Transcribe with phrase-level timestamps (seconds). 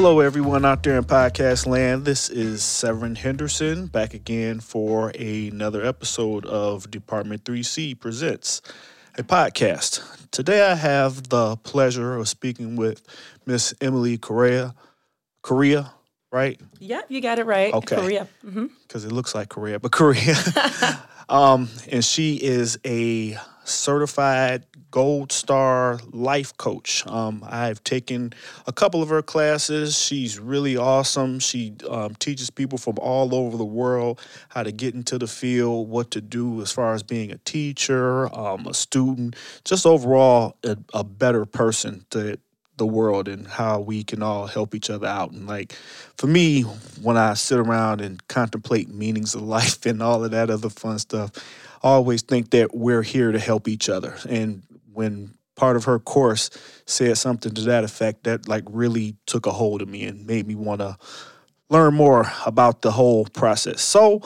[0.00, 2.04] Hello, everyone out there in podcast land.
[2.04, 8.62] This is Severin Henderson back again for another episode of Department 3C Presents,
[9.18, 10.00] a podcast.
[10.30, 13.02] Today, I have the pleasure of speaking with
[13.44, 14.72] Miss Emily Correa.
[15.42, 15.92] Korea,
[16.30, 16.60] right?
[16.78, 17.72] Yep, you got it right.
[17.74, 17.96] Okay.
[17.96, 18.28] Korea.
[18.42, 20.36] hmm Because it looks like Korea, but Korea.
[21.28, 27.06] um, and she is a certified gold star life coach.
[27.06, 28.32] Um, I've taken
[28.66, 29.98] a couple of her classes.
[29.98, 31.38] She's really awesome.
[31.38, 35.88] She um, teaches people from all over the world how to get into the field,
[35.88, 40.76] what to do as far as being a teacher, um, a student, just overall a,
[40.94, 42.38] a better person to
[42.78, 45.32] the world and how we can all help each other out.
[45.32, 45.72] And like
[46.16, 46.62] for me,
[47.02, 50.98] when I sit around and contemplate meanings of life and all of that other fun
[50.98, 51.32] stuff,
[51.82, 54.16] I always think that we're here to help each other.
[54.28, 54.62] And
[54.92, 56.50] when part of her course
[56.86, 60.46] said something to that effect, that like really took a hold of me and made
[60.46, 60.96] me want to
[61.68, 63.82] learn more about the whole process.
[63.82, 64.22] So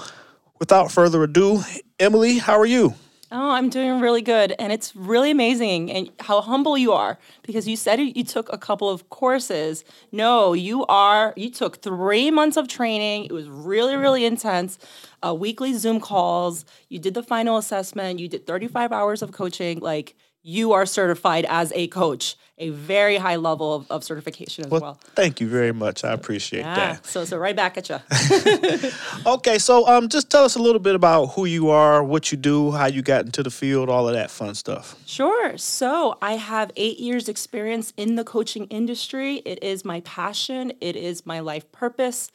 [0.58, 1.62] without further ado,
[1.98, 2.94] Emily, how are you?
[3.34, 4.54] Oh, I'm doing really good.
[4.58, 8.58] And it's really amazing and how humble you are because you said you took a
[8.58, 9.84] couple of courses.
[10.12, 13.24] No, you are, you took three months of training.
[13.24, 14.78] It was really, really intense.
[15.26, 16.66] Uh, weekly Zoom calls.
[16.90, 18.18] You did the final assessment.
[18.18, 19.80] You did 35 hours of coaching.
[19.80, 24.70] Like, you are certified as a coach, a very high level of, of certification as
[24.70, 24.80] well.
[24.80, 26.04] Well, thank you very much.
[26.04, 26.74] I appreciate Yeah.
[26.74, 27.06] that.
[27.06, 27.98] So, so right back at you.
[29.26, 32.38] Okay, so um, just tell us a little bit about who you are, what you
[32.38, 34.96] do, how you got into the field, all of that fun stuff.
[35.06, 35.56] Sure.
[35.58, 39.36] So I have eight years' experience in the coaching industry.
[39.44, 40.72] It is my passion.
[40.80, 42.30] It is my life purpose.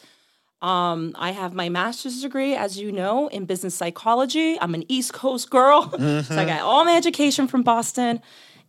[0.62, 4.60] Um, I have my master's degree, as you know, in business psychology.
[4.60, 5.92] I'm an East Coast girl,
[6.24, 8.22] so I got all my education from Boston,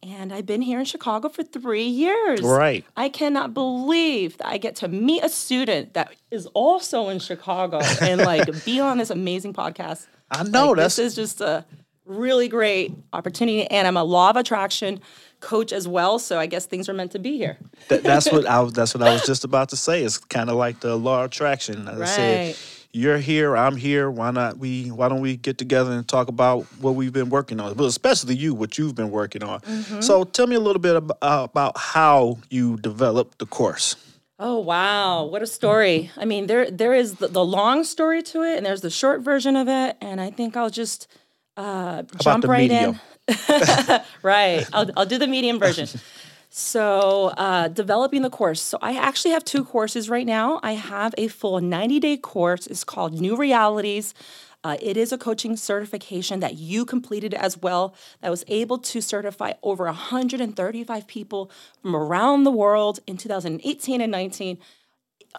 [0.03, 2.43] and I've been here in Chicago for three years.
[2.43, 2.85] Right.
[2.97, 7.81] I cannot believe that I get to meet a student that is also in Chicago
[8.03, 10.07] and like be on this amazing podcast.
[10.31, 11.65] I know Like, that's this is just a
[12.05, 15.01] really great opportunity, and I'm a law of attraction
[15.41, 16.19] coach as well.
[16.19, 17.59] So I guess things are meant to be here.
[17.89, 18.73] that, that's what I was.
[18.73, 20.03] That's what I was just about to say.
[20.03, 21.89] It's kind of like the law of attraction.
[21.89, 22.57] As I said,
[22.93, 24.11] you're here, I'm here.
[24.11, 24.89] Why not we?
[24.89, 27.75] Why don't we get together and talk about what we've been working on?
[27.75, 29.61] But especially you, what you've been working on.
[29.61, 30.01] Mm-hmm.
[30.01, 33.97] So tell me a little bit ab- uh, about how you developed the course.
[34.41, 36.11] Oh wow, what a story!
[36.17, 39.21] I mean, there there is the, the long story to it, and there's the short
[39.21, 41.09] version of it, and I think I'll just
[41.59, 43.01] uh, jump the right medium?
[43.29, 44.01] in.
[44.23, 45.89] right, I'll I'll do the medium version.
[46.51, 48.63] So, uh, developing the course.
[48.63, 50.61] So, I actually have two courses right now.
[50.63, 52.67] I have a full 90 day course.
[52.67, 54.15] It's called New Realities.
[54.65, 59.03] Uh, it is a coaching certification that you completed as well, that was able to
[59.03, 61.51] certify over 135 people
[61.83, 64.59] from around the world in 2018 and 19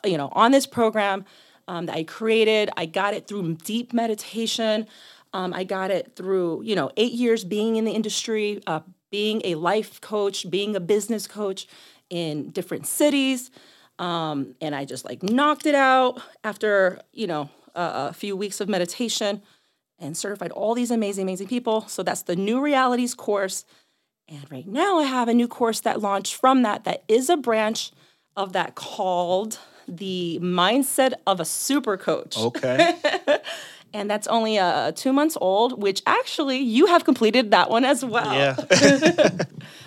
[0.06, 1.26] you know, on this program
[1.68, 2.70] um, that I created.
[2.78, 4.88] I got it through deep meditation.
[5.34, 8.82] Um, I got it through, you know, eight years being in the industry, uh,
[9.12, 11.68] being a life coach, being a business coach
[12.10, 13.52] in different cities.
[14.00, 18.62] Um, and I just like knocked it out after, you know, a, a few weeks
[18.62, 19.42] of meditation
[20.00, 21.88] and certified all these amazing, amazing people.
[21.88, 23.66] So that's the New Realities course.
[24.28, 27.38] And right now I have a new course that launched from that that is a
[27.38, 27.92] branch
[28.36, 32.38] of that called the Mindset of a Super Coach.
[32.38, 32.96] Okay.
[33.94, 38.04] And that's only uh, two months old, which actually you have completed that one as
[38.06, 38.34] well.
[38.34, 38.56] yeah.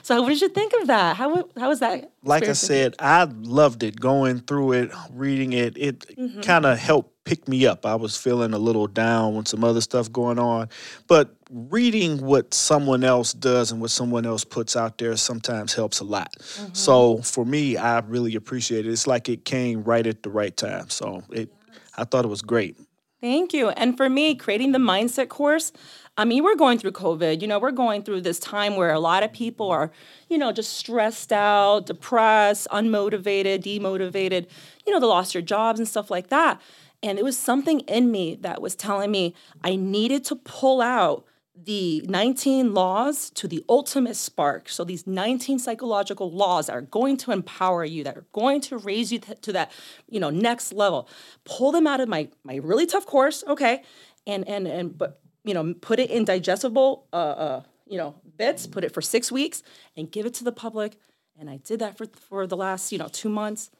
[0.04, 1.16] So what did you think of that?
[1.16, 2.10] How, how was that?
[2.24, 4.00] like I said, I loved it.
[4.00, 6.40] Going through it, reading it, it Mm-hmm.
[6.40, 7.86] kind of helped pick me up.
[7.86, 10.69] I was feeling a little down with some other stuff going on,
[11.06, 16.00] but reading what someone else does and what someone else puts out there sometimes helps
[16.00, 16.32] a lot.
[16.38, 16.75] Mm-hmm.
[16.75, 18.90] So for me, I really appreciate it.
[18.90, 20.90] It's like it came right at the right time.
[20.90, 21.52] So it,
[21.96, 22.76] I thought it was great.
[23.22, 23.69] Thank you.
[23.70, 25.72] And for me, creating the mindset course,
[26.16, 27.40] I mean, we're going through COVID.
[27.40, 29.92] You know, we're going through this time where a lot of people are,
[30.28, 34.48] you know, just stressed out, depressed, unmotivated, demotivated.
[34.84, 36.60] You know, they lost their jobs and stuff like that.
[37.00, 41.25] And it was something in me that was telling me I needed to pull out
[41.54, 44.69] the 19 laws to the ultimate spark.
[44.69, 48.78] So these 19 psychological laws that are going to empower you, that are going to
[48.78, 49.70] raise you th- to that,
[50.08, 51.08] you know, next level.
[51.44, 53.82] Pull them out of my my really tough course, okay,
[54.26, 58.66] and and and but you know, put it in digestible, uh, uh, you know, bits.
[58.66, 59.62] Put it for six weeks
[59.96, 60.96] and give it to the public.
[61.38, 63.70] And I did that for for the last you know two months,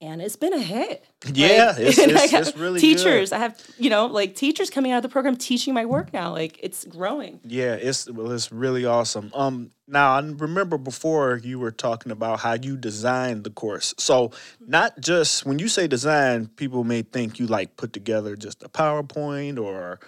[0.00, 1.04] and it's been a hit.
[1.34, 3.30] Yeah, it's- it's- it's really teachers.
[3.30, 3.36] good.
[3.36, 6.32] I have you know like teachers coming out of the program teaching my work now.
[6.32, 7.40] Like it's growing.
[7.44, 9.30] Yeah, it's well, it's really awesome.
[9.34, 13.94] Um, now I remember before you were talking about how you designed the course.
[13.98, 14.30] So
[14.60, 18.68] not just when you say design, people may think you like put together just a
[18.68, 19.98] PowerPoint or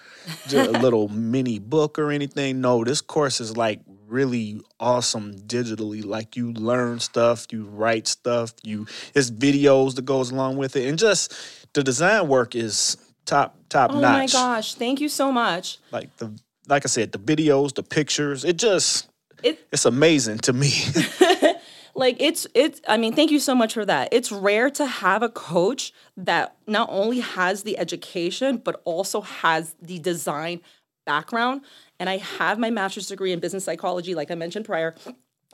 [0.47, 2.61] just a little mini book or anything.
[2.61, 6.05] No, this course is like really awesome digitally.
[6.05, 10.89] Like you learn stuff, you write stuff, you it's videos that goes along with it,
[10.89, 11.35] and just
[11.73, 14.05] the design work is top top notch.
[14.05, 14.75] Oh my gosh!
[14.75, 15.79] Thank you so much.
[15.91, 16.39] like the
[16.69, 19.09] like I said, the videos, the pictures, it just
[19.43, 20.73] It it's amazing to me.
[21.95, 25.23] like it's it's i mean thank you so much for that it's rare to have
[25.23, 30.61] a coach that not only has the education but also has the design
[31.05, 31.63] background
[31.99, 34.95] and i have my master's degree in business psychology like i mentioned prior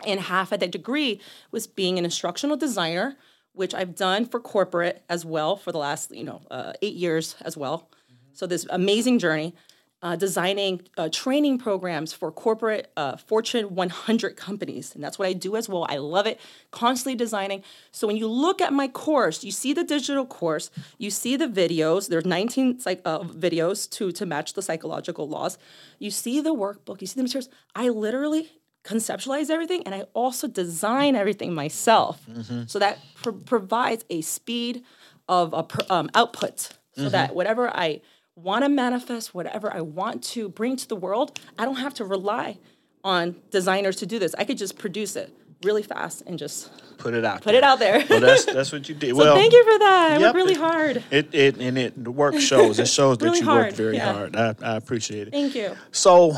[0.07, 1.21] and half of that degree
[1.51, 3.17] was being an instructional designer
[3.57, 7.37] which i've done for corporate as well for the last you know uh, eight years
[7.41, 7.89] as well
[8.33, 9.55] so this amazing journey
[10.03, 14.95] uh, designing uh, training programs for corporate uh, Fortune 100 companies.
[14.95, 15.87] And that's what I do as well.
[15.89, 16.39] I love it,
[16.71, 17.63] constantly designing.
[17.93, 21.49] So when you look at my course, you see the digital course, you see the
[21.49, 22.09] videos.
[22.09, 25.59] There's 19 psych- uh, videos to, to match the psychological laws.
[25.99, 27.49] You see the workbook, you see the materials.
[27.75, 28.51] I literally
[28.87, 32.21] conceptualize everything and I also design everything myself.
[32.67, 34.85] So that pro- provides a speed
[35.29, 38.01] of a pr- um, output so that whatever I
[38.37, 42.05] want to manifest, whatever I want to bring to the world, I don't have to
[42.05, 42.59] rely
[43.03, 44.35] on designers to do this.
[44.39, 45.33] I could just produce it
[45.63, 47.43] really fast and just Put it out.
[47.43, 48.05] put it out there.
[48.09, 49.11] Well, that's that's what you did.
[49.17, 50.13] so well, thank you for that.
[50.13, 51.05] I yep, work really it- hard.
[51.11, 52.79] It it and it the work shows.
[52.79, 54.13] It shows that you hard, worked very yeah.
[54.13, 54.37] hard.
[54.37, 55.33] I, I appreciate it.
[55.33, 55.77] Thank you.
[55.93, 56.35] So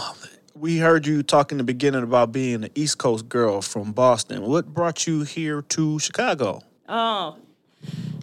[0.59, 4.43] we heard you talk in the beginning about being an East Coast girl from Boston.
[4.43, 6.63] What brought you here to Chicago?
[6.89, 7.37] Oh,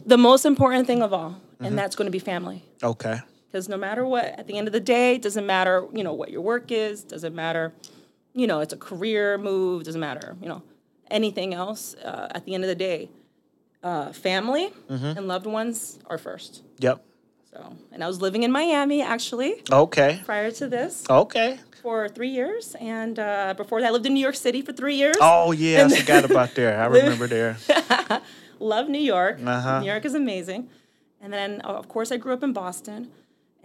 [0.06, 1.66] the most important thing of all, Mm-hmm.
[1.68, 2.66] and that's going to be family.
[2.84, 3.22] Okay.
[3.50, 6.12] because no matter what at the end of the day it doesn't matter you know
[6.12, 7.72] what your work is doesn't matter
[8.34, 10.62] you know it's a career move doesn't matter you know
[11.10, 13.10] anything else uh, at the end of the day
[13.84, 15.18] uh, family Mm-hmm.
[15.18, 17.02] and loved ones are first Yep.
[17.50, 20.22] so and i was living in miami actually Okay.
[20.26, 21.58] prior to this Okay.
[21.86, 24.96] For three years and uh, before that i lived in new york city for three
[24.96, 26.74] years Oh yeah, I forgot about there.
[26.82, 27.58] I remember there.
[28.60, 29.36] love New York.
[29.46, 29.80] Uh-huh.
[29.82, 30.62] New York is amazing.
[31.22, 33.12] And then, of course, I grew up in Boston.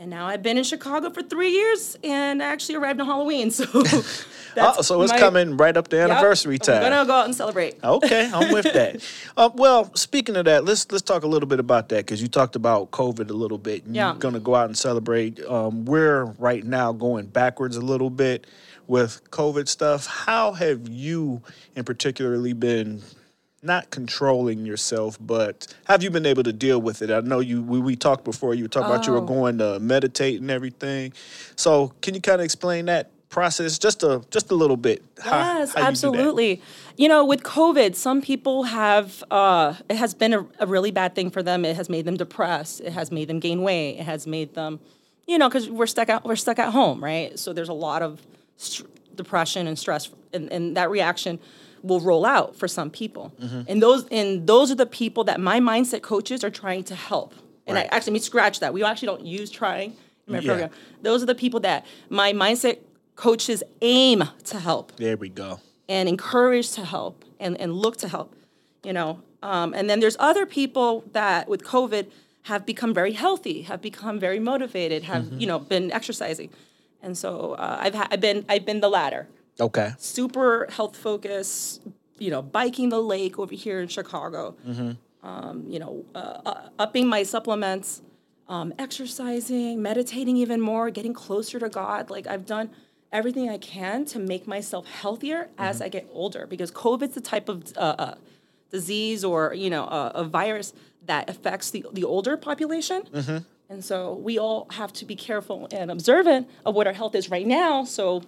[0.01, 3.51] And now I've been in Chicago for three years and I actually arrived on Halloween.
[3.51, 3.65] So
[4.55, 6.11] that's Oh, so it's my- coming right up to Yep.
[6.11, 6.83] anniversary time.
[6.83, 7.77] We're going to go out and celebrate.
[7.85, 9.05] Okay, I'm with that.
[9.37, 12.29] Uh, well, speaking of that, let's let's talk a little bit about that because you
[12.29, 13.85] talked about COVID a little bit.
[13.85, 14.13] And Yeah.
[14.13, 15.39] You're gonna go out and celebrate.
[15.45, 18.47] Um, we're right now going backwards a little bit
[18.87, 20.07] with COVID stuff.
[20.07, 21.43] How have you,
[21.77, 23.03] in particularly, been?
[23.63, 27.11] Not controlling yourself, but have you been able to deal with it?
[27.11, 27.63] I know you.
[27.63, 28.55] We, we talked before.
[28.55, 29.27] You talked about you were Oh.
[29.27, 31.13] going to meditate and everything.
[31.57, 35.03] So, can you kind of explain that process just a just a little bit?
[35.21, 36.63] How- Yes, how you absolutely.
[36.97, 41.15] You know, with COVID, some people have, uh, it has been a, a really bad
[41.15, 41.67] thing for them.
[41.67, 42.81] It has made them depressed.
[42.81, 43.99] It has made them gain weight.
[43.99, 44.81] It has made them,
[45.27, 47.39] you know, because we're stuck out, we're stuck at home, right?
[47.39, 48.23] So there's a lot of
[48.57, 51.39] st- depression and stress, and, and that reaction
[51.83, 53.33] will roll out for some people.
[53.41, 53.63] Mm-hmm.
[53.69, 57.35] And those, and those are the people that my mindset coaches are trying to help.
[57.67, 57.89] And Right.
[57.91, 58.73] I actually, let me scratch that.
[58.75, 59.91] We actually don't use trying
[60.27, 60.47] in my Yeah.
[60.49, 60.71] program.
[61.03, 62.79] Those are the people that my mindset
[63.17, 65.61] coaches aim to help There we go.
[65.89, 68.35] and encourage to help and, and look to help,
[68.85, 69.21] you know.
[69.43, 72.07] Um, and then there's other people that with COVID
[72.43, 76.51] have become very healthy, have become very motivated, have you know been exercising,
[77.03, 79.29] and so uh, I've ha- I've been I've been the latter,
[79.61, 79.93] Okay.
[79.99, 81.83] super health focused,
[82.19, 84.55] you know, biking the lake over here in Chicago,
[85.23, 88.03] um, you know, uh, uh, upping my supplements,
[88.49, 92.11] um, exercising, meditating even more, getting closer to God.
[92.11, 92.71] Like I've done
[93.13, 97.49] everything I can to make myself healthier as I get older because COVID's the type
[97.49, 98.15] of uh, uh,
[98.71, 100.73] disease or you know uh, a virus
[101.07, 103.03] that affects the the older population.
[103.69, 107.31] And so we all have to be careful and observant of what our health is
[107.31, 107.85] right now.
[107.85, 108.23] So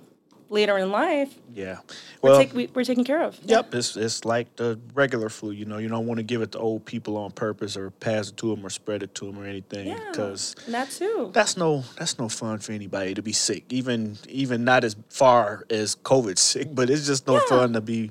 [0.52, 1.78] later in life, Yeah.
[2.20, 3.38] we're, Well, take, we, we're taken care of.
[3.42, 3.74] yep.
[3.74, 5.50] It's it's like the regular flu.
[5.50, 8.28] You know, you don't want to give it to old people on purpose or pass
[8.28, 11.30] it to them or spread it to them or anything Yeah, because and that too.
[11.32, 13.64] that's no that's no fun for anybody to be sick.
[13.70, 17.40] Even even not as far as COVID sick, but it's just no Yeah.
[17.48, 18.10] fun to be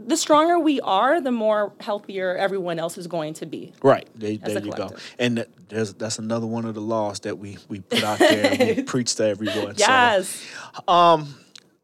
[0.00, 3.72] the stronger we are, the more healthier everyone else is going to be.
[3.82, 4.08] right.
[4.14, 4.90] There, there you go.
[5.18, 8.52] And that, there's that's another one of the laws that we we put out there.
[8.52, 9.76] and we preach to everyone.
[9.76, 9.84] So.
[9.86, 10.44] Yes.
[10.86, 11.34] Um,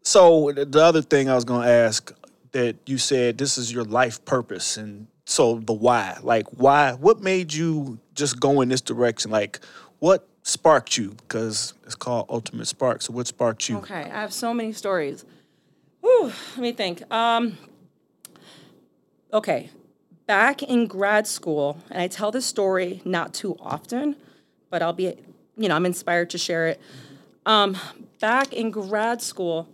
[0.04, 2.12] So the the other thing I was going to ask
[2.52, 7.20] that you said this is your life purpose, and so the why, like why, what
[7.20, 9.30] made you just go in this direction?
[9.30, 9.60] Like,
[9.98, 11.16] what sparked you?
[11.22, 13.02] Because it's called Ultimate Spark.
[13.02, 13.78] So, what sparked you?
[13.78, 15.24] Okay, I have so many stories.
[16.00, 17.10] Whew, let me think.
[17.12, 17.56] Um,
[19.32, 19.70] okay,
[20.26, 24.16] back in grad school, and I tell this story not too often,
[24.68, 25.14] but I'll be,
[25.56, 26.80] you know, I'm inspired to share it.
[27.46, 27.76] Um,
[28.20, 29.68] back in grad school,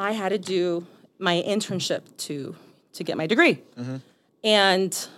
[0.00, 0.86] I had to do
[1.18, 2.56] my internship to
[2.94, 3.62] to get my degree,
[4.42, 5.08] and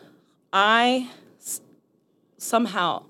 [0.53, 1.09] I
[1.41, 1.61] s-
[2.37, 3.05] somehow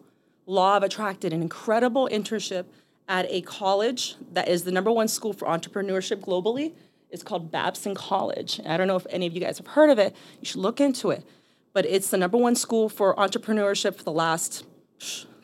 [0.47, 2.65] law of attracted an incredible internship
[3.09, 6.73] at a college that is the number one school for entrepreneurship globally.
[7.11, 8.61] It's called Babson College.
[8.67, 10.15] I don't know if any of you guys have heard of it.
[10.41, 11.25] You should look into it.
[11.73, 14.65] But it's the number one school for entrepreneurship for the last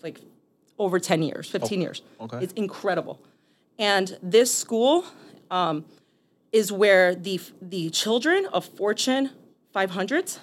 [0.03, 0.21] like
[0.79, 2.03] over 10 years, 15 years.
[2.21, 2.39] okay.
[2.43, 3.19] It's incredible.
[3.79, 5.05] And this school
[5.51, 5.85] um,
[6.52, 9.31] is where the the children of Fortune
[9.75, 10.38] 500s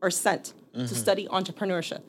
[0.00, 2.02] are sent to study entrepreneurship.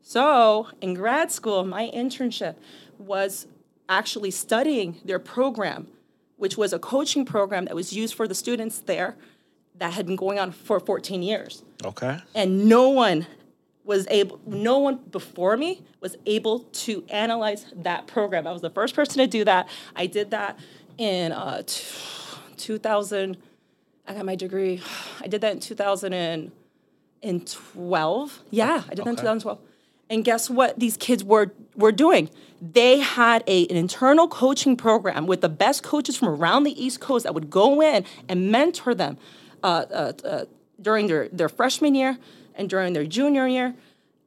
[0.00, 2.54] So in grad school, my internship
[2.98, 3.46] was
[3.88, 5.88] actually studying their program,
[6.36, 9.16] which was a coaching program that was used for the students there
[9.78, 11.62] that had been going on for 14 years.
[11.84, 12.18] Okay.
[12.34, 13.26] And no one
[13.84, 18.46] was able, no one before me was able to analyze that program.
[18.46, 19.68] I was the first person to do that.
[19.94, 20.58] I did that
[20.98, 21.84] in uh, t-
[22.56, 23.36] 2000.
[24.08, 24.80] I got my degree.
[25.22, 28.42] I did that in 2012.
[28.50, 29.58] Yeah, I did that in 2012.
[30.08, 32.30] And guess what these kids were were doing?
[32.60, 37.00] They had a, an internal coaching program with the best coaches from around the East
[37.00, 39.18] Coast that would go in and mentor them
[39.62, 40.44] uh, uh, uh,
[40.80, 42.18] during their, their freshman year
[42.54, 43.74] and during their junior year,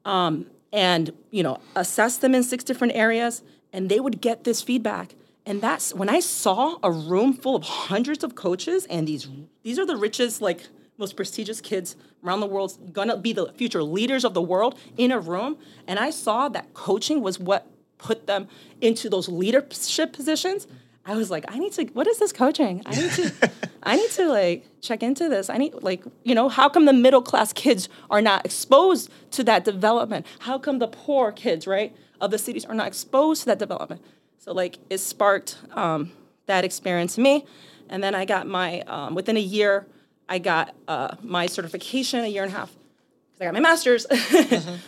[0.05, 3.41] um, and you know assess them in six different areas,
[3.73, 5.15] and they would get this feedback.
[5.49, 9.27] And that's when I saw a room full of hundreds of coaches, and these
[9.63, 10.67] these are the richest, like
[10.99, 15.11] most prestigious kids around the world, gonna be the future leaders of the world in
[15.11, 15.57] a room.
[15.87, 17.65] And I saw that coaching was what
[17.97, 18.47] put them
[18.79, 20.67] into those leadership positions.
[21.03, 21.85] I was like, I need to.
[21.85, 22.83] What is this coaching?
[22.85, 23.51] I need to.
[23.81, 25.49] I need to like check into this.
[25.49, 29.43] I need like you know how come the middle class kids are not exposed to
[29.45, 30.27] that development?
[30.41, 34.03] How come the poor kids right of the cities are not exposed to that development?
[34.39, 36.11] So like it sparked um,
[36.47, 37.45] that experience in me,
[37.89, 39.85] and then I got my um, within a year
[40.27, 42.69] I got uh, my certification a year and a half
[43.31, 44.21] because I got my master's and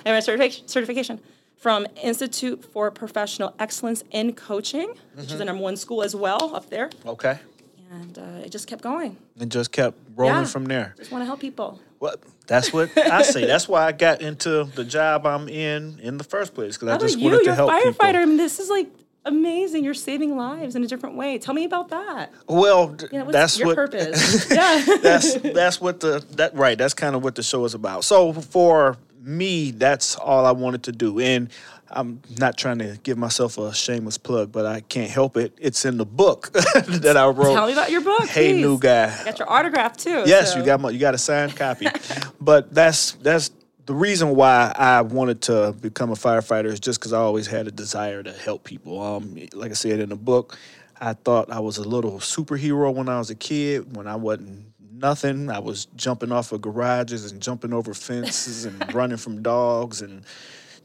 [0.06, 1.20] my certific- certification
[1.58, 6.56] from Institute for Professional Excellence in Coaching, which is the number one school as well
[6.56, 7.40] up there, Okay.
[7.92, 9.18] and uh, it just kept going.
[9.40, 10.44] And just kept rolling Yeah.
[10.46, 10.94] from there.
[10.98, 11.80] Just want to help people.
[12.00, 12.16] Well,
[12.48, 13.46] that's what I say.
[13.46, 16.98] That's why I got into the job I'm in in the first place because I
[16.98, 17.26] just you?
[17.26, 17.92] wanted to You're a help firefighter.
[17.94, 18.06] people.
[18.18, 18.88] I mean, this is like
[19.26, 19.84] amazing.
[19.84, 21.38] You're saving lives in a different way.
[21.38, 22.32] Tell me about that.
[22.48, 24.50] Well, d- You know, what's that's your what purpose?
[24.52, 24.84] yeah.
[25.02, 26.78] that's that's what the that right.
[26.78, 28.04] That's kind of what the show is about.
[28.04, 31.50] So for me, that's all I wanted to do, and
[31.94, 35.54] I'm not trying to give myself a shameless plug, but I can't help it.
[35.60, 37.54] It's in the book that I wrote.
[37.54, 38.28] Tell me about your book.
[38.28, 38.62] Hey, please.
[38.62, 39.14] new guy.
[39.20, 40.24] I got your autograph too.
[40.26, 41.88] Yes, so- you got my, you got a signed copy.
[42.40, 43.52] but that's that's
[43.92, 47.68] the reason why I wanted to become a firefighter is just because I always had
[47.68, 49.02] a desire to help people.
[49.02, 50.58] Um, like I said in the book,
[51.02, 53.98] I thought I was a little superhero when I was a kid.
[53.98, 58.94] When I wasn't nothing, I was jumping off of garages and jumping over fences and
[58.96, 60.24] running from dogs and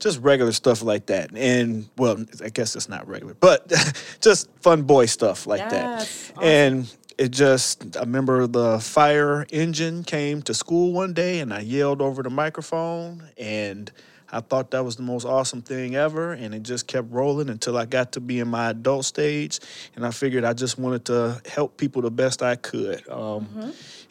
[0.00, 1.30] just regular stuff like that.
[1.32, 3.72] And well, I guess it's not regular, but
[4.20, 6.38] just fun boy stuff like Yes, that.
[6.38, 6.42] awesome.
[6.44, 11.60] And it just, I remember the fire engine came to school one day and I
[11.60, 13.90] yelled over the microphone and
[14.30, 16.32] I thought that was the most awesome thing ever.
[16.32, 19.60] And it just kept rolling until I got to be in my adult stage.
[19.94, 23.08] And I figured I just wanted to help people the best I could.
[23.08, 23.46] Um,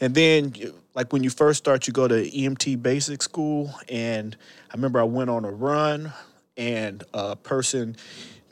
[0.02, 0.54] And then,
[0.94, 3.74] like when you first start, you go to EMT basic school.
[3.90, 4.36] And
[4.72, 6.14] I remember I went on a run
[6.58, 7.98] and a person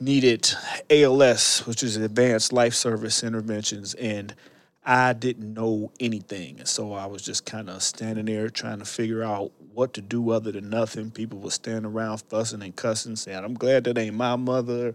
[0.00, 0.50] needed
[0.90, 4.34] ALS, which is Advanced Life Service Interventions, and
[4.84, 6.58] I didn't know anything.
[6.58, 10.02] And so I was just kind of standing there trying to figure out what to
[10.02, 11.10] do other than nothing.
[11.10, 14.94] People were standing around fussing and cussing, saying, I'm glad that ain't my mother.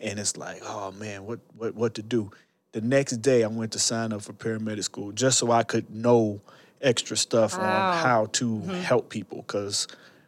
[0.00, 2.30] And it's like, oh man, what what what to do?
[2.72, 5.90] The next day I went to sign up for paramedic school just so I could
[5.90, 6.40] know
[6.80, 7.92] extra stuff Wow.
[7.92, 8.70] on how to mm-hmm.
[8.80, 9.86] help people because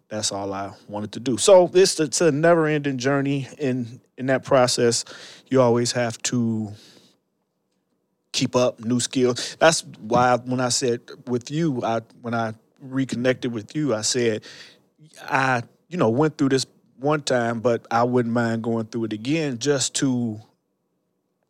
[0.08, 1.36] that's all I wanted to do.
[1.36, 3.48] So it's it's a never ending journey.
[3.58, 5.04] In in that process,
[5.48, 6.72] you always have to
[8.32, 9.56] keep up new skills.
[9.58, 14.44] That's why when I said with you, I when I reconnected with you, I said
[15.22, 16.66] I you know went through this
[16.98, 20.40] one time, but I wouldn't mind going through it again just to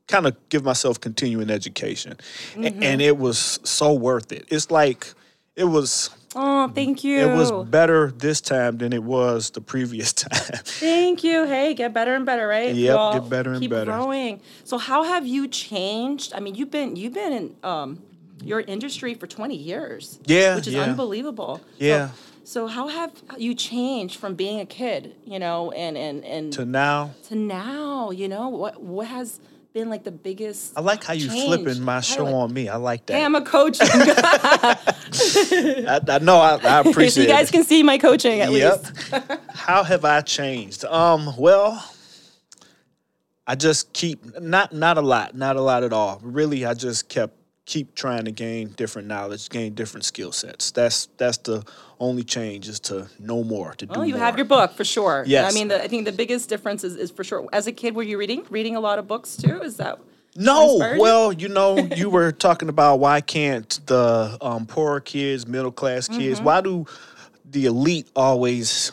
[0.06, 2.16] kind of give myself continuing education.
[2.56, 3.00] A- And, mm-hmm.
[3.00, 4.46] it was so worth it.
[4.48, 5.12] It's like
[5.58, 7.18] It was Oh, thank you.
[7.18, 10.60] it was better this time than it was the previous time.
[10.64, 11.46] Thank you.
[11.46, 12.72] Hey, get better and better, right?
[12.74, 13.90] Yep, get better and keep better.
[13.90, 14.40] Growing.
[14.62, 16.32] So, how have you changed?
[16.34, 18.02] I mean, you've been you've been in um,
[18.44, 20.20] your industry for twenty years.
[20.26, 20.82] Yeah, which is yeah.
[20.82, 21.60] unbelievable.
[21.78, 22.10] Yeah.
[22.10, 26.52] So, so how have you changed from being a kid, you know, and and and
[26.52, 28.10] to now, to now?
[28.10, 29.40] You know, what what has
[29.78, 30.72] been like the biggest?
[30.76, 31.44] I like how you change?
[31.46, 32.68] flipping my show Highlight- on me.
[32.68, 33.14] I like that.
[33.14, 33.78] Hey, I'm a coach.
[33.80, 34.76] I,
[36.08, 36.38] I know.
[36.38, 37.52] I, I appreciate you guys it.
[37.52, 38.82] can see my coaching at Yep.
[38.84, 39.12] least.
[39.54, 40.84] How have I changed?
[40.84, 41.82] Um, well,
[43.46, 46.18] I just keep not not a lot, not a lot at all.
[46.22, 47.34] Really, I just kept
[47.68, 50.70] keep trying to gain different knowledge, gain different skill sets.
[50.72, 51.62] That's that's the
[52.00, 54.24] only change is to know more, to do Well, you more.
[54.24, 55.22] have your book for sure.
[55.26, 55.52] Yes.
[55.52, 57.46] I mean, the, I think the biggest difference is, is for sure.
[57.52, 59.60] As a kid, were you reading reading a lot of books too?
[59.62, 59.98] Is that
[60.34, 65.72] No, well, you know, you were talking about why can't the um, poorer kids, middle
[65.72, 66.18] class Mm-hmm.
[66.20, 66.86] kids, why do
[67.50, 68.92] the elite always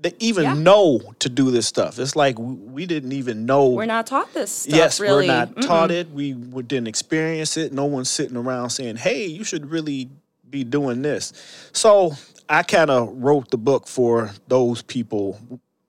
[0.00, 0.54] they even Yeah.
[0.54, 1.98] know to do this stuff?
[1.98, 3.70] It's like we, didn't even know.
[3.70, 4.74] we're not taught this stuff?
[4.74, 5.26] yes, really.
[5.26, 6.10] we're not taught it.
[6.10, 7.72] We, we didn't experience it.
[7.72, 10.08] No one's sitting around saying, "Hey, you should really
[10.48, 11.32] be doing this."
[11.72, 12.12] So
[12.48, 15.38] I kind of wrote the book for those people.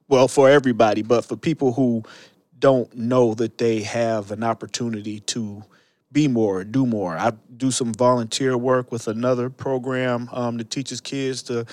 [0.07, 2.03] Well, for everybody, but for people who
[2.57, 5.63] don't know that they have an opportunity to
[6.11, 7.15] be more, do more.
[7.17, 11.65] I do some volunteer work with another program um, that teaches kids to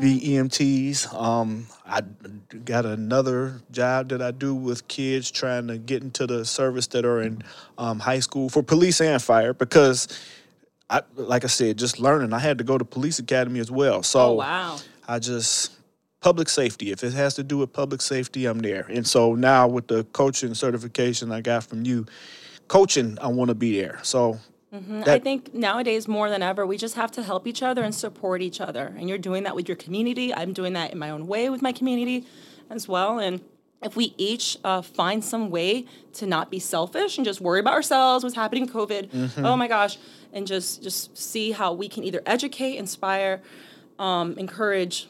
[0.00, 1.14] be EMTs.
[1.14, 2.02] Um, I
[2.64, 7.06] got another job that I do with kids trying to get into the service that
[7.06, 7.42] are in
[7.78, 10.08] um, high school for police and fire because.
[10.90, 12.32] I, like I said, just learning.
[12.32, 14.02] I had to go to police academy as well.
[14.02, 14.78] So Oh wow.
[15.06, 15.78] I just
[16.20, 16.90] public safety.
[16.90, 18.86] If it has to do with public safety, I'm there.
[18.88, 22.06] And so now with the coaching certification I got from you,
[22.68, 23.98] coaching, I want to be there.
[24.02, 24.38] So
[24.72, 27.94] I that- think nowadays more than ever, we just have to help each other and
[27.94, 28.94] support each other.
[28.98, 30.32] And you're doing that with your community.
[30.34, 32.26] I'm doing that in my own way with my community
[32.70, 33.18] as well.
[33.18, 33.40] And
[33.82, 37.74] if we each uh, find some way to not be selfish and just worry about
[37.74, 39.44] ourselves, what's happening in COVID, Mm-hmm.
[39.46, 39.96] oh my gosh,
[40.32, 43.40] and just just see how we can either educate, inspire,
[43.98, 45.06] um, encourage,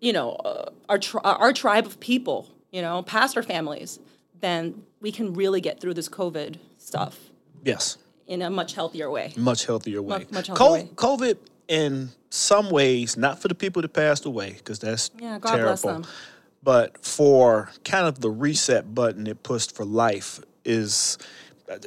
[0.00, 3.98] you know, uh, our tri- our tribe of people, you know, past our families,
[4.40, 7.18] then we can really get through this COVID stuff
[7.64, 9.32] yes, in a much healthier way.
[9.36, 10.26] much healthier way.
[10.30, 10.88] much healthier Co- way.
[10.94, 11.36] COVID,
[11.68, 15.66] in some ways, not for the people that passed away, because that's Yeah, God terrible.
[15.68, 16.06] bless them.
[16.64, 21.18] But for kind of the reset button it pushed for life is
[21.70, 21.78] uh,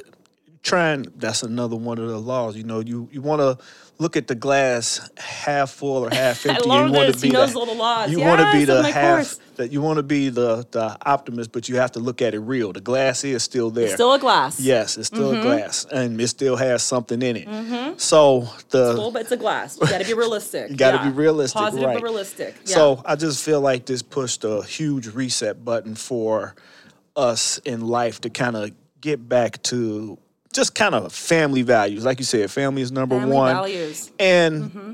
[0.62, 1.06] trying.
[1.16, 2.56] That's another one of the laws.
[2.56, 3.64] You know, you you want to
[3.98, 6.64] look at the glass half full or half empty.
[6.64, 8.10] you want to be the, all the laws.
[8.10, 9.40] You want to be the half course.
[9.56, 12.40] that you want to be the the optimist, but you have to look at it
[12.40, 12.72] real.
[12.72, 13.94] The glass is still there.
[13.94, 14.60] Still a glass.
[14.60, 15.40] Yes, it's still Mm-hmm.
[15.40, 18.00] a glass, and it still has something in it.
[18.00, 19.78] So the Full, but it's a glass.
[19.80, 20.70] You got to be realistic.
[20.70, 21.94] You gotta be realistic, Positive right.
[21.94, 22.54] but realistic.
[22.66, 22.74] Yeah.
[22.74, 26.54] So I just feel like this pushed a huge reset button for
[27.16, 30.18] us in life to kind of get back to
[30.56, 32.04] just kind of family values.
[32.04, 33.54] Like you said, family is number Family one.
[33.54, 34.10] values.
[34.18, 34.92] And mm-hmm.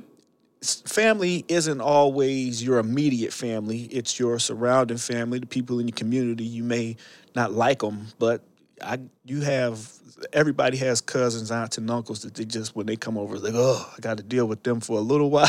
[0.61, 3.83] s- family isn't always your immediate family.
[3.85, 6.45] It's your surrounding family, the people in your community.
[6.45, 6.97] You may
[7.35, 8.43] not like them, but
[8.83, 9.89] I you have
[10.33, 13.55] everybody has cousins, aunts, and uncles that they just when they come over, it's like,
[13.57, 15.49] oh, I got to deal with them for a little while,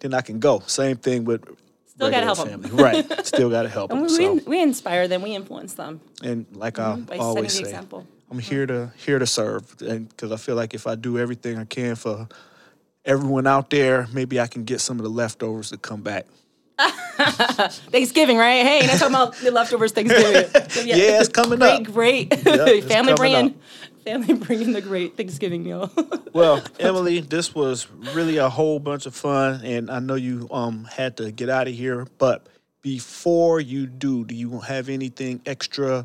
[0.00, 0.60] then I can go.
[0.66, 1.44] Same thing with
[1.86, 3.26] Still gotta regular help family, right?
[3.26, 4.02] Still got to help them.
[4.02, 5.22] we, So, we, inspire them.
[5.22, 7.02] We influence them and like mm-hmm.
[7.02, 8.04] by I always say, example.
[8.30, 11.58] I'm here to here to serve, and because I feel like if I do everything
[11.58, 12.28] I can for
[13.04, 16.26] everyone out there, maybe I can get some of the leftovers to come back.
[16.78, 18.64] Thanksgiving, right?
[18.64, 20.50] Hey, not talking about the leftovers Thanksgiving.
[20.84, 21.84] Yeah, yeah, it's coming great, up.
[21.84, 24.04] Great, it's family coming bringing, up.
[24.04, 25.90] family bringing the great Thanksgiving meal.
[26.32, 30.84] Well, Emily, this was really a whole bunch of fun, and I know you um
[30.84, 32.08] had to get out of here.
[32.18, 32.48] But
[32.82, 36.04] before you do, do you have anything extra?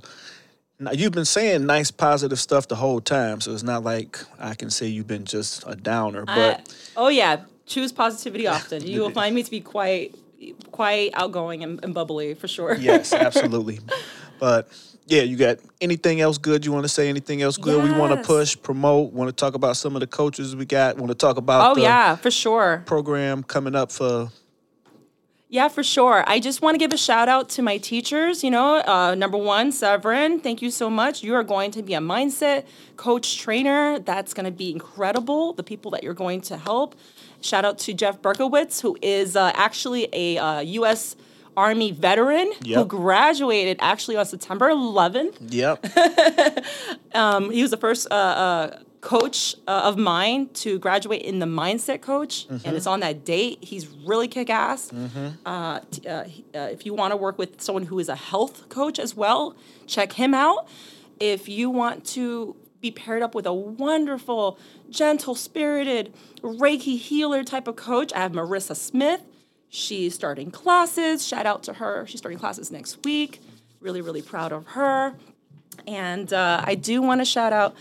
[0.82, 4.56] Now, you've been saying nice, positive stuff the whole time, so it's not like I
[4.56, 6.24] can say you've been just a downer.
[6.26, 6.64] But Uh,
[6.96, 8.86] oh yeah, choose positivity often.
[8.88, 10.16] You will find me to be quite,
[10.72, 12.76] quite outgoing and, and bubbly for sure.
[12.76, 13.80] yes, absolutely.
[14.40, 14.70] But
[15.08, 17.10] yeah, you got anything else good you want to say?
[17.10, 19.12] Anything else good we want to push, promote?
[19.12, 20.98] Want to talk about some of the coaches we got?
[20.98, 22.84] Want to talk about Oh the yeah, for sure.
[22.86, 24.30] program coming up for
[25.52, 26.24] Yeah, for sure.
[26.28, 28.44] I just want to give a shout out to my teachers.
[28.44, 31.24] You know, uh, number one, Severin, thank you so much.
[31.24, 32.66] You are going to be a mindset
[32.98, 33.98] coach trainer.
[33.98, 35.54] That's going to be incredible.
[35.54, 36.96] The people that you're going to help.
[37.42, 41.16] Shout out to Jeff Berkowitz, who is uh, actually a uh, U.S.
[41.58, 45.36] Army veteran who graduated actually on September 11th.
[45.50, 46.66] Yep.
[47.12, 51.46] Um, he was the first uh, uh, coach uh, of mine to graduate in the
[51.46, 53.60] mindset coach, and it's on that date.
[53.62, 54.92] He's really kick ass.
[55.46, 58.68] Uh, t- uh, uh, if you want to work with someone who is a health
[58.70, 59.56] coach as well,
[59.88, 60.68] check him out.
[61.20, 64.58] If you want to be paired up with a wonderful,
[64.90, 69.22] gentle spirited Reiki healer type of coach, I have Marissa Smith.
[69.70, 71.26] She's starting classes.
[71.28, 72.06] Shout out to her.
[72.08, 73.40] She's starting classes next week.
[73.82, 75.14] Really, really proud of her.
[75.88, 77.76] And uh, I do want to shout out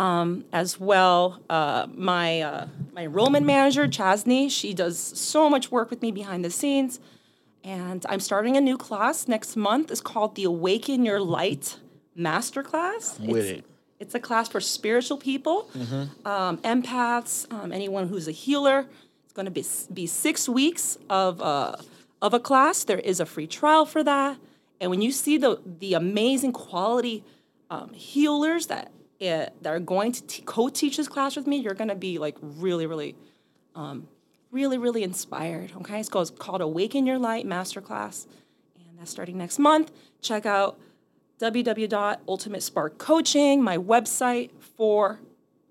[0.00, 4.48] um, as well uh, my uh, my enrollment manager Chasney.
[4.48, 7.00] She does so much work with me behind the scenes,
[7.62, 9.90] and I'm starting a new class next month.
[9.90, 11.78] It's called the Awaken Your Light
[12.16, 13.18] Masterclass.
[13.20, 13.64] With It's- it.
[13.98, 15.68] It's a class for spiritual people,
[16.24, 18.86] um, empaths, um, anyone who's a healer.
[19.24, 21.76] It's going to be be six weeks of uh,
[22.22, 22.82] of a class.
[22.82, 24.38] There is a free trial for that,
[24.80, 27.24] and when you see the the amazing quality
[27.68, 31.74] um, healers that uh, that are going to t- co-teach this class with me, you're
[31.74, 33.16] going to be like really, really,
[33.74, 34.08] um,
[34.50, 35.72] really, really inspired.
[35.76, 38.26] Okay, it's called, Awaken Your Light Masterclass,
[38.76, 39.92] and that's starting next month.
[40.20, 40.78] Check out
[41.40, 42.62] www.ultimate
[42.98, 45.20] coaching, my website for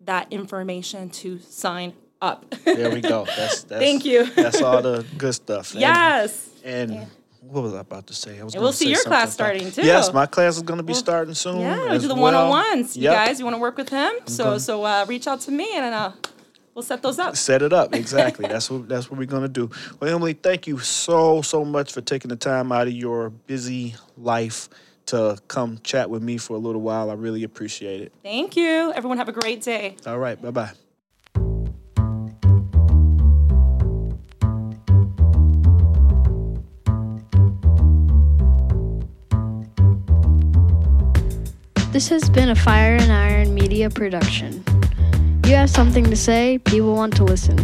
[0.05, 2.49] that information to sign up.
[2.65, 3.25] There we go.
[3.25, 4.25] That's, that's Thank you.
[4.31, 5.71] That's all the good stuff.
[5.73, 6.49] And- yes.
[6.63, 7.07] And,
[7.41, 8.39] what was I about to say?
[8.39, 8.57] I was about to say.
[8.57, 9.81] And we'll see your class about- starting, too.
[9.85, 11.61] Yes, my class is going to be starting soon.
[11.61, 12.95] Yeah, we do the one-on-ones.
[12.97, 14.11] You guys, you want to work with him?
[14.25, 16.11] So gonna- so uh, reach out to me and uh,
[16.73, 17.35] we'll set those up.
[17.35, 20.65] set it up exactly that's what that's what we're going to do well emily thank
[20.67, 24.69] you so so much for taking the time out of your busy life
[25.07, 28.93] to come chat with me for a little while i really appreciate it Thank you.
[28.93, 29.95] Everyone have a great day.
[30.05, 30.71] all right bye-bye
[41.99, 44.63] This has been a Fire and Iron Media production.
[45.45, 47.57] You have something to say, people want to listen.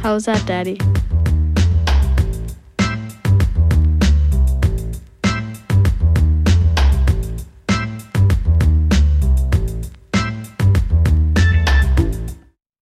[0.00, 0.80] How's that, Daddy?